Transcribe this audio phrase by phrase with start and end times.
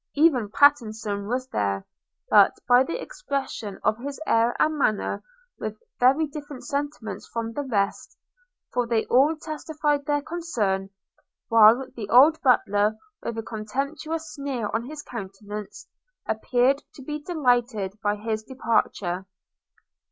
[0.15, 1.85] Even Pattenson was there;
[2.27, 5.21] but, by the expression of his air and manner,
[5.59, 8.17] with very different sentiments from the rest–
[8.73, 10.89] for they all testified their concern;
[11.49, 15.87] while the old butler, with a contemptuous sneer on his countenance,
[16.27, 19.27] appeared to be delighted by his departure.